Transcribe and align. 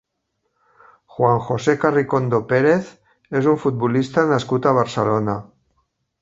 Juan 1.17 1.41
José 1.49 1.75
Carricondo 1.83 2.39
Pérez 2.53 2.89
és 3.41 3.51
un 3.53 3.61
futbolista 3.65 4.25
nascut 4.33 4.71
a 4.71 4.75
Barcelona. 4.81 5.37